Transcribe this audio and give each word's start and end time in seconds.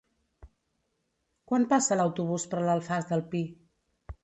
Quan 1.51 1.67
passa 1.75 1.99
l'autobús 2.01 2.49
per 2.55 2.65
l'Alfàs 2.71 3.09
del 3.13 3.25
Pi? 3.35 3.45